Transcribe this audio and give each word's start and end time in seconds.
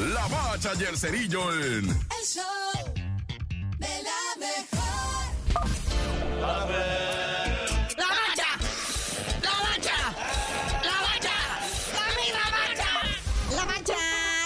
La 0.00 0.26
Bacha 0.28 0.72
y 0.80 0.84
el 0.84 0.96
Cerillo 0.96 1.52
en... 1.52 1.90
El 1.90 2.24
show 2.24 2.42
de 3.78 4.02
la 4.02 4.34
mejor. 4.38 4.80
La 6.40 8.06
bacha, 8.06 8.46
la 9.42 9.54
bacha, 9.60 9.96
la 10.82 10.96
bacha, 11.02 11.36
la 11.92 12.06
misma 12.16 12.44
bacha. 12.50 12.90
La 13.54 13.64
bacha, 13.66 13.98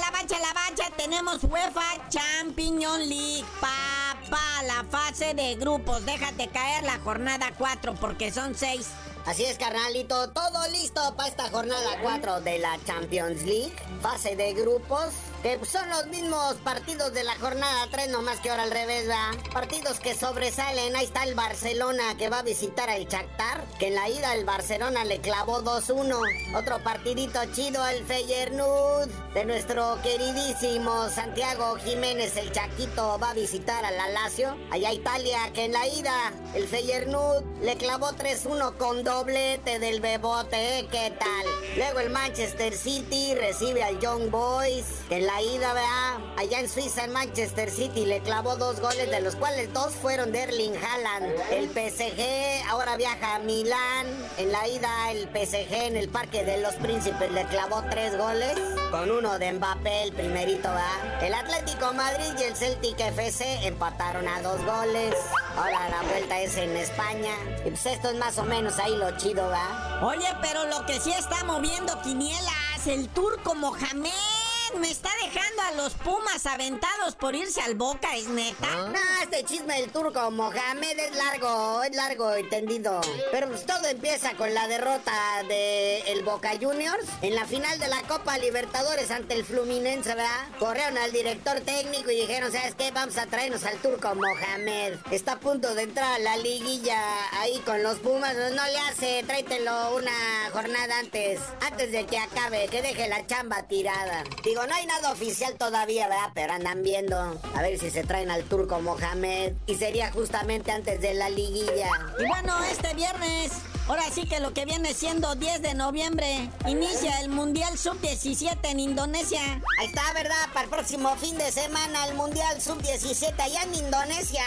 la 0.00 0.10
bacha, 0.10 0.38
la 0.38 0.52
bacha. 0.52 0.96
Tenemos 0.98 1.42
UEFA 1.44 2.08
Champions 2.10 3.06
League, 3.06 3.44
papá. 3.58 4.62
La 4.66 4.84
fase 4.90 5.32
de 5.32 5.54
grupos. 5.54 6.04
Déjate 6.04 6.48
caer 6.48 6.84
la 6.84 6.98
jornada 6.98 7.52
4 7.56 7.94
porque 7.94 8.30
son 8.30 8.54
6. 8.54 8.86
Así 9.28 9.44
es, 9.44 9.58
carnalito, 9.58 10.30
todo 10.30 10.68
listo 10.68 11.14
para 11.14 11.28
esta 11.28 11.50
jornada 11.50 11.98
4 12.00 12.40
de 12.40 12.60
la 12.60 12.78
Champions 12.86 13.42
League, 13.42 13.74
fase 14.00 14.36
de 14.36 14.54
grupos, 14.54 15.10
que 15.42 15.58
son 15.64 15.88
los 15.90 16.06
mismos 16.06 16.54
partidos 16.64 17.12
de 17.12 17.22
la 17.22 17.34
jornada 17.36 17.86
3, 17.90 18.08
nomás 18.08 18.40
que 18.40 18.50
ahora 18.50 18.64
al 18.64 18.70
revés, 18.70 19.06
¿verdad? 19.06 19.32
Partidos 19.52 20.00
que 20.00 20.14
sobresalen, 20.14 20.96
ahí 20.96 21.04
está 21.04 21.24
el 21.24 21.34
Barcelona 21.34 22.16
que 22.16 22.28
va 22.28 22.40
a 22.40 22.42
visitar 22.42 22.90
al 22.90 23.06
Shakhtar, 23.06 23.64
que 23.78 23.88
en 23.88 23.94
la 23.94 24.08
ida 24.08 24.34
el 24.34 24.44
Barcelona 24.44 25.04
le 25.04 25.20
clavó 25.20 25.62
2-1. 25.62 26.56
Otro 26.56 26.82
partidito 26.82 27.40
chido, 27.52 27.86
el 27.86 28.04
Feyenoord, 28.04 29.08
de 29.34 29.44
nuestro 29.44 29.98
queridísimo 30.02 31.08
Santiago 31.08 31.76
Jiménez, 31.76 32.36
el 32.36 32.50
Chaquito, 32.52 33.18
va 33.18 33.30
a 33.30 33.34
visitar 33.34 33.84
al 33.84 33.96
la 33.96 34.08
Lazio, 34.08 34.56
allá 34.70 34.92
Italia, 34.92 35.38
que 35.54 35.66
en 35.66 35.72
la 35.72 35.86
ida 35.86 36.32
el 36.54 36.66
Feyenoord 36.66 37.44
le 37.62 37.76
clavó 37.76 38.08
3-1 38.10 38.76
con 38.76 39.04
doblete 39.04 39.78
del 39.78 40.00
Bebote, 40.00 40.78
¿eh? 40.78 40.88
¿qué 40.90 41.12
tal? 41.18 41.46
Luego 41.76 42.00
el 42.00 42.10
Manchester 42.10 42.76
City 42.76 43.34
recibe 43.34 43.84
al 43.84 44.00
Young 44.00 44.30
Boys, 44.30 44.84
que 45.08 45.18
en 45.18 45.27
la 45.28 45.42
ida, 45.42 45.74
¿verdad? 45.74 46.18
Allá 46.38 46.60
en 46.60 46.70
Suiza, 46.70 47.04
el 47.04 47.10
Manchester 47.10 47.70
City 47.70 48.06
le 48.06 48.20
clavó 48.20 48.56
dos 48.56 48.80
goles, 48.80 49.10
de 49.10 49.20
los 49.20 49.36
cuales 49.36 49.70
dos 49.74 49.92
fueron 49.92 50.32
de 50.32 50.44
Erling 50.44 50.74
Haaland. 50.74 51.34
El 51.50 51.68
PSG 51.68 52.66
ahora 52.66 52.96
viaja 52.96 53.34
a 53.34 53.38
Milán. 53.40 54.06
En 54.38 54.50
la 54.50 54.66
ida, 54.66 55.10
el 55.10 55.28
PSG 55.28 55.70
en 55.70 55.96
el 55.98 56.08
Parque 56.08 56.44
de 56.46 56.62
los 56.62 56.74
Príncipes 56.76 57.30
le 57.30 57.44
clavó 57.48 57.84
tres 57.90 58.16
goles, 58.16 58.58
con 58.90 59.10
uno 59.10 59.38
de 59.38 59.52
Mbappé, 59.52 60.04
el 60.04 60.12
primerito, 60.14 60.70
¿verdad? 60.70 61.22
El 61.22 61.34
Atlético 61.34 61.92
Madrid 61.92 62.32
y 62.38 62.44
el 62.44 62.56
Celtic 62.56 62.98
FC 62.98 63.66
empataron 63.66 64.26
a 64.28 64.40
dos 64.40 64.64
goles. 64.64 65.14
Ahora 65.58 65.90
la 65.90 66.08
vuelta 66.08 66.40
es 66.40 66.56
en 66.56 66.74
España. 66.74 67.34
Y 67.66 67.70
pues 67.70 67.84
esto 67.84 68.08
es 68.08 68.16
más 68.16 68.38
o 68.38 68.44
menos 68.44 68.78
ahí 68.78 68.96
lo 68.96 69.14
chido, 69.18 69.46
¿va? 69.50 70.00
Oye, 70.02 70.28
pero 70.40 70.64
lo 70.64 70.86
que 70.86 70.98
sí 70.98 71.12
está 71.12 71.44
moviendo 71.44 72.00
quinielas, 72.00 72.86
el 72.86 73.10
turco 73.10 73.54
Mohamed. 73.54 74.37
Me 74.76 74.90
está 74.90 75.10
dejando 75.24 75.62
a 75.62 75.70
los 75.72 75.94
Pumas 75.94 76.44
aventados 76.46 77.14
por 77.16 77.34
irse 77.34 77.60
al 77.60 77.74
Boca, 77.74 78.16
¿es 78.16 78.28
neta? 78.28 78.66
No, 78.88 79.22
este 79.22 79.42
chisme 79.44 79.80
del 79.80 79.90
turco 79.90 80.30
Mohamed 80.30 80.98
es 80.98 81.16
largo, 81.16 81.82
es 81.82 81.96
largo, 81.96 82.34
entendido. 82.34 83.00
Pero 83.32 83.48
pues 83.48 83.64
todo 83.64 83.86
empieza 83.86 84.34
con 84.34 84.52
la 84.52 84.68
derrota 84.68 85.42
de 85.48 86.00
el 86.12 86.22
Boca 86.22 86.52
Juniors 86.60 87.06
en 87.22 87.34
la 87.34 87.46
final 87.46 87.78
de 87.78 87.88
la 87.88 88.02
Copa 88.02 88.38
Libertadores 88.38 89.10
ante 89.10 89.34
el 89.34 89.44
Fluminense, 89.44 90.10
¿verdad? 90.10 90.48
Corrieron 90.58 90.98
al 90.98 91.12
director 91.12 91.60
técnico 91.60 92.10
y 92.10 92.20
dijeron, 92.20 92.52
¿sabes 92.52 92.74
qué? 92.74 92.90
Vamos 92.90 93.16
a 93.16 93.26
traernos 93.26 93.64
al 93.64 93.78
turco 93.78 94.14
Mohamed. 94.14 94.98
Está 95.10 95.32
a 95.32 95.40
punto 95.40 95.74
de 95.74 95.82
entrar 95.82 96.14
a 96.14 96.18
la 96.18 96.36
liguilla 96.36 97.00
ahí 97.40 97.58
con 97.64 97.82
los 97.82 97.98
Pumas. 97.98 98.36
No 98.36 98.64
le 98.64 98.78
hace, 98.90 99.24
tráetelo 99.26 99.96
una 99.96 100.50
jornada 100.52 100.98
antes, 100.98 101.40
antes 101.62 101.90
de 101.90 102.06
que 102.06 102.18
acabe, 102.18 102.68
que 102.68 102.82
deje 102.82 103.08
la 103.08 103.26
chamba 103.26 103.62
tirada. 103.64 104.24
Digo, 104.44 104.57
no 104.66 104.74
hay 104.74 104.86
nada 104.86 105.12
oficial 105.12 105.54
todavía, 105.56 106.08
¿verdad? 106.08 106.30
Pero 106.34 106.52
andan 106.52 106.82
viendo 106.82 107.16
a 107.54 107.62
ver 107.62 107.78
si 107.78 107.90
se 107.90 108.04
traen 108.04 108.30
al 108.30 108.44
turco 108.44 108.80
Mohamed. 108.80 109.52
Y 109.66 109.74
sería 109.76 110.10
justamente 110.12 110.72
antes 110.72 111.00
de 111.00 111.14
la 111.14 111.30
liguilla. 111.30 111.88
Y 112.18 112.26
bueno, 112.26 112.54
este 112.64 112.94
viernes, 112.94 113.52
ahora 113.88 114.04
sí 114.12 114.26
que 114.26 114.38
lo 114.40 114.52
que 114.52 114.64
viene 114.64 114.94
siendo 114.94 115.34
10 115.34 115.62
de 115.62 115.74
noviembre, 115.74 116.50
inicia 116.66 117.20
el 117.20 117.30
Mundial 117.30 117.76
Sub-17 117.78 118.58
en 118.64 118.80
Indonesia. 118.80 119.40
Ahí 119.80 119.86
está, 119.86 120.12
¿verdad? 120.12 120.36
Para 120.52 120.64
el 120.64 120.70
próximo 120.70 121.16
fin 121.16 121.36
de 121.38 121.50
semana 121.50 122.06
el 122.06 122.14
Mundial 122.14 122.60
Sub-17 122.60 123.34
allá 123.40 123.62
en 123.62 123.74
Indonesia. 123.74 124.44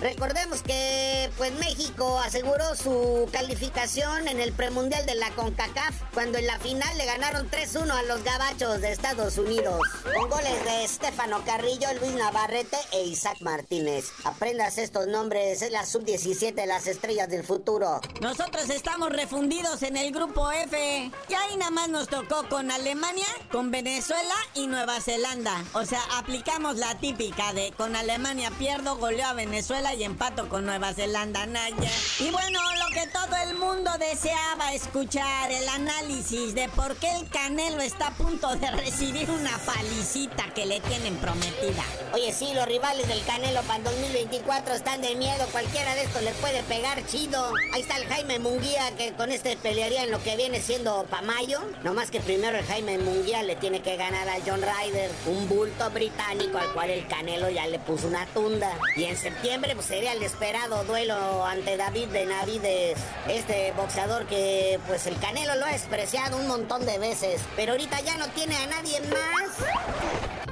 Recordemos 0.00 0.62
que 0.62 1.30
pues 1.36 1.52
México 1.54 2.18
aseguró 2.20 2.74
su 2.76 3.28
calificación 3.32 4.28
en 4.28 4.40
el 4.40 4.52
premundial 4.52 5.04
de 5.06 5.14
la 5.16 5.30
CONCACAF 5.30 5.94
cuando 6.14 6.38
en 6.38 6.46
la 6.46 6.58
final 6.58 6.96
le 6.96 7.04
ganaron 7.04 7.50
3-1 7.50 7.90
a 7.90 8.02
los 8.04 8.22
gabachos 8.24 8.80
de 8.80 8.92
Estados 8.92 9.38
Unidos. 9.38 9.80
Con 10.14 10.30
goles 10.30 10.64
de 10.64 10.84
Estefano 10.84 11.44
Carrillo, 11.44 11.88
Luis 12.00 12.12
Navarrete 12.14 12.78
e 12.92 13.04
Isaac 13.04 13.38
Martínez. 13.40 14.06
Aprendas 14.24 14.78
estos 14.78 15.06
nombres, 15.08 15.62
es 15.62 15.72
la 15.72 15.84
Sub-17, 15.84 16.64
las 16.66 16.86
estrellas 16.86 17.28
del 17.28 17.44
futuro. 17.44 18.00
Nosotros 18.20 18.70
estamos 18.78 19.10
refundidos 19.10 19.82
en 19.82 19.96
el 19.96 20.12
grupo 20.12 20.52
F. 20.52 21.10
Y 21.28 21.34
ahí 21.34 21.56
nada 21.56 21.72
más 21.72 21.88
nos 21.88 22.06
tocó 22.06 22.48
con 22.48 22.70
Alemania, 22.70 23.26
con 23.50 23.72
Venezuela 23.72 24.34
y 24.54 24.68
Nueva 24.68 25.00
Zelanda. 25.00 25.64
O 25.72 25.84
sea, 25.84 26.00
aplicamos 26.16 26.76
la 26.76 26.94
típica 26.94 27.52
de 27.54 27.72
con 27.72 27.96
Alemania 27.96 28.52
pierdo, 28.56 28.96
goleo 28.96 29.26
a 29.26 29.32
Venezuela 29.32 29.94
y 29.94 30.04
empato 30.04 30.48
con 30.48 30.64
Nueva 30.64 30.94
Zelanda, 30.94 31.44
Naya. 31.46 31.90
Y 32.20 32.30
bueno, 32.30 32.60
lo 32.78 32.94
que 32.94 33.08
todo 33.08 33.34
el 33.48 33.58
mundo 33.58 33.90
deseaba 33.98 34.72
escuchar, 34.72 35.50
el 35.50 35.68
análisis 35.68 36.54
de 36.54 36.68
por 36.68 36.94
qué 36.96 37.10
el 37.16 37.28
Canelo 37.30 37.82
está 37.82 38.08
a 38.08 38.14
punto 38.14 38.54
de 38.54 38.70
recibir 38.70 39.28
una 39.28 39.58
palicita 39.58 40.54
que 40.54 40.66
le 40.66 40.78
tienen 40.82 41.16
prometida. 41.16 41.82
Oye, 42.12 42.32
sí, 42.32 42.52
los 42.54 42.66
rivales 42.66 43.08
del 43.08 43.24
Canelo 43.24 43.60
para 43.62 43.78
el 43.78 43.84
2024 43.84 44.74
están 44.74 45.02
de 45.02 45.16
miedo. 45.16 45.46
Cualquiera 45.50 45.96
de 45.96 46.04
estos 46.04 46.22
le 46.22 46.30
puede 46.34 46.62
pegar 46.62 47.04
chido. 47.06 47.52
Ahí 47.72 47.80
está 47.80 47.96
el 47.96 48.06
Jaime 48.06 48.38
Munguía 48.38 48.67
que 48.96 49.12
con 49.12 49.30
este 49.30 49.56
pelearía 49.56 50.04
en 50.04 50.10
lo 50.10 50.22
que 50.22 50.36
viene 50.36 50.60
siendo 50.60 51.04
pa' 51.04 51.22
mayo. 51.22 51.60
No 51.82 51.94
más 51.94 52.10
que 52.10 52.20
primero 52.20 52.58
el 52.58 52.64
Jaime 52.64 52.98
Munguía 52.98 53.42
le 53.42 53.56
tiene 53.56 53.80
que 53.80 53.96
ganar 53.96 54.28
a 54.28 54.36
John 54.46 54.60
Ryder, 54.60 55.10
un 55.26 55.48
bulto 55.48 55.90
británico 55.90 56.58
al 56.58 56.72
cual 56.72 56.90
el 56.90 57.06
Canelo 57.06 57.48
ya 57.48 57.66
le 57.66 57.78
puso 57.78 58.06
una 58.06 58.26
tunda. 58.26 58.70
Y 58.96 59.04
en 59.04 59.16
septiembre 59.16 59.74
pues, 59.74 59.86
sería 59.86 60.12
el 60.12 60.22
esperado 60.22 60.84
duelo 60.84 61.44
ante 61.44 61.76
David 61.76 62.08
Benavides. 62.10 62.98
Este 63.28 63.72
boxeador 63.72 64.26
que 64.26 64.78
pues 64.86 65.06
el 65.06 65.18
Canelo 65.18 65.54
lo 65.54 65.66
ha 65.66 65.70
despreciado 65.70 66.36
un 66.36 66.46
montón 66.46 66.84
de 66.84 66.98
veces. 66.98 67.40
Pero 67.56 67.72
ahorita 67.72 68.00
ya 68.00 68.16
no 68.16 68.28
tiene 68.28 68.56
a 68.56 68.66
nadie 68.66 69.00
más. 69.00 70.47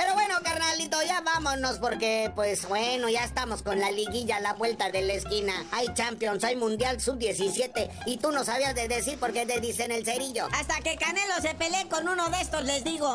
Pero 0.00 0.14
bueno, 0.14 0.36
carnalito, 0.42 0.96
ya 1.02 1.20
vámonos 1.20 1.78
porque, 1.78 2.32
pues 2.34 2.66
bueno, 2.66 3.10
ya 3.10 3.22
estamos 3.22 3.62
con 3.62 3.78
la 3.78 3.90
liguilla 3.90 4.36
a 4.36 4.40
la 4.40 4.54
vuelta 4.54 4.90
de 4.90 5.02
la 5.02 5.12
esquina. 5.12 5.52
Hay 5.72 5.92
Champions, 5.92 6.42
hay 6.42 6.56
Mundial 6.56 7.02
Sub-17 7.02 7.90
y 8.06 8.16
tú 8.16 8.32
no 8.32 8.42
sabías 8.42 8.74
de 8.74 8.88
decir 8.88 9.18
por 9.18 9.34
qué 9.34 9.44
te 9.44 9.60
dicen 9.60 9.92
el 9.92 10.06
cerillo. 10.06 10.48
Hasta 10.54 10.80
que 10.80 10.96
Canelo 10.96 11.34
se 11.42 11.54
pelee 11.54 11.86
con 11.90 12.08
uno 12.08 12.30
de 12.30 12.40
estos, 12.40 12.64
les 12.64 12.82
digo. 12.82 13.12